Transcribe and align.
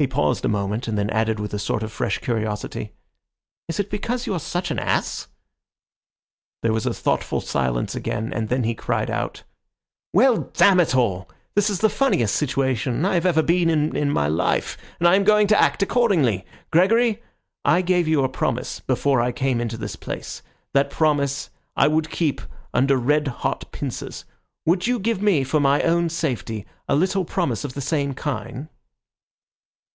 He 0.00 0.08
paused 0.08 0.44
a 0.44 0.48
moment, 0.48 0.88
and 0.88 0.98
then 0.98 1.08
added 1.10 1.38
with 1.38 1.54
a 1.54 1.58
sort 1.60 1.84
of 1.84 1.92
fresh 1.92 2.18
curiosity, 2.18 2.90
"Is 3.68 3.78
it 3.78 3.90
because 3.92 4.26
you 4.26 4.32
are 4.34 4.40
such 4.40 4.72
an 4.72 4.80
ass?" 4.80 5.28
There 6.64 6.72
was 6.72 6.84
a 6.84 6.92
thoughtful 6.92 7.40
silence 7.40 7.94
again, 7.94 8.32
and 8.32 8.48
then 8.48 8.64
he 8.64 8.74
cried 8.74 9.08
out— 9.08 9.44
"Well, 10.12 10.50
damn 10.54 10.80
it 10.80 10.96
all! 10.96 11.28
this 11.54 11.70
is 11.70 11.78
the 11.78 11.88
funniest 11.88 12.34
situation 12.34 13.04
I 13.06 13.14
have 13.14 13.24
ever 13.24 13.40
been 13.40 13.70
in 13.70 13.94
in 13.94 14.10
my 14.10 14.26
life, 14.26 14.76
and 14.98 15.06
I 15.06 15.14
am 15.14 15.22
going 15.22 15.46
to 15.46 15.62
act 15.62 15.80
accordingly. 15.80 16.44
Gregory, 16.72 17.22
I 17.64 17.80
gave 17.80 18.08
you 18.08 18.24
a 18.24 18.28
promise 18.28 18.80
before 18.80 19.20
I 19.20 19.30
came 19.30 19.60
into 19.60 19.76
this 19.76 19.94
place. 19.94 20.42
That 20.72 20.90
promise 20.90 21.50
I 21.76 21.86
would 21.86 22.10
keep 22.10 22.40
under 22.74 22.96
red 22.96 23.28
hot 23.28 23.70
pincers. 23.70 24.24
Would 24.66 24.88
you 24.88 24.98
give 24.98 25.22
me, 25.22 25.44
for 25.44 25.60
my 25.60 25.82
own 25.82 26.08
safety, 26.08 26.66
a 26.88 26.96
little 26.96 27.24
promise 27.24 27.62
of 27.62 27.74
the 27.74 27.80
same 27.80 28.12
kind?" 28.12 28.66